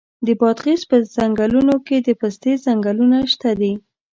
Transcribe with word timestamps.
د 0.25 0.27
بادغیس 0.39 0.81
په 0.91 0.97
څنګلونو 1.15 1.75
کې 1.85 1.97
د 1.99 2.09
پستې 2.19 2.51
ځنګلونه 2.65 3.17
شته 3.31 3.49
دي. 3.59 3.73